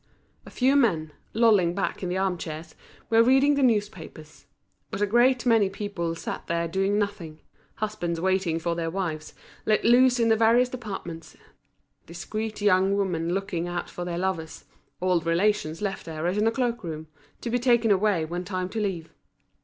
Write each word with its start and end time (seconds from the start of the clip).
A 0.47 0.49
few 0.49 0.75
men, 0.75 1.11
lolling 1.35 1.75
back 1.75 2.01
in 2.01 2.09
the 2.09 2.17
armchairs, 2.17 2.73
were 3.11 3.21
reading 3.21 3.53
the 3.53 3.61
newspapers. 3.61 4.47
But 4.89 4.99
a 4.99 5.05
great 5.05 5.45
many 5.45 5.69
people 5.69 6.15
sat 6.15 6.47
there 6.47 6.67
doing 6.67 6.97
nothing: 6.97 7.41
husbands 7.75 8.19
waiting 8.19 8.57
for 8.57 8.73
their 8.73 8.89
wives, 8.89 9.35
let 9.63 9.85
loose 9.85 10.19
in 10.19 10.29
the 10.29 10.35
various 10.35 10.69
departments, 10.69 11.37
discreet 12.07 12.61
young 12.63 12.97
women 12.97 13.35
looking 13.35 13.67
out 13.67 13.91
for 13.91 14.03
their 14.03 14.17
lovers, 14.17 14.65
old 15.03 15.23
relations 15.23 15.83
left 15.83 16.07
there 16.07 16.25
as 16.25 16.35
in 16.35 16.47
a 16.47 16.51
cloak 16.51 16.83
room, 16.83 17.05
to 17.41 17.51
be 17.51 17.59
taken 17.59 17.91
away 17.91 18.25
when 18.25 18.43
time 18.43 18.69
to 18.69 18.79
leave. 18.81 19.13